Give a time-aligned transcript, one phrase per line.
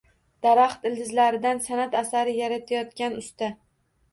[0.45, 3.53] Daraxt ildizlaridan sanʼat asari yaratayotgan usta